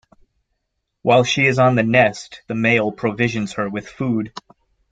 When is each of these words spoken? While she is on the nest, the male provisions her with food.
While 1.03 1.23
she 1.23 1.45
is 1.45 1.59
on 1.59 1.75
the 1.75 1.83
nest, 1.83 2.41
the 2.47 2.55
male 2.55 2.91
provisions 2.91 3.53
her 3.53 3.69
with 3.69 3.87
food. 3.87 4.33